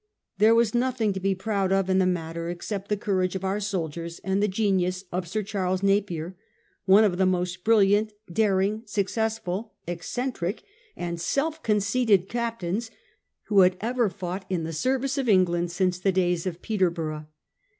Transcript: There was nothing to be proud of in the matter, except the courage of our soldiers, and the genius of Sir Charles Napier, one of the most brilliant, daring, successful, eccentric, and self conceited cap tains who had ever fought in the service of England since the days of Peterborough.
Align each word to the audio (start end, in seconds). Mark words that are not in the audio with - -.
There 0.39 0.55
was 0.55 0.73
nothing 0.73 1.13
to 1.13 1.19
be 1.19 1.35
proud 1.35 1.71
of 1.71 1.87
in 1.87 1.99
the 1.99 2.07
matter, 2.07 2.49
except 2.49 2.87
the 2.89 2.97
courage 2.97 3.35
of 3.35 3.43
our 3.45 3.59
soldiers, 3.59 4.17
and 4.23 4.41
the 4.41 4.47
genius 4.47 5.03
of 5.11 5.27
Sir 5.27 5.43
Charles 5.43 5.83
Napier, 5.83 6.35
one 6.85 7.03
of 7.03 7.19
the 7.19 7.27
most 7.27 7.63
brilliant, 7.63 8.11
daring, 8.33 8.81
successful, 8.87 9.73
eccentric, 9.85 10.63
and 10.97 11.21
self 11.21 11.61
conceited 11.61 12.27
cap 12.29 12.61
tains 12.61 12.89
who 13.43 13.59
had 13.59 13.77
ever 13.79 14.09
fought 14.09 14.45
in 14.49 14.63
the 14.63 14.73
service 14.73 15.19
of 15.19 15.29
England 15.29 15.69
since 15.71 15.99
the 15.99 16.11
days 16.11 16.47
of 16.47 16.63
Peterborough. 16.63 17.27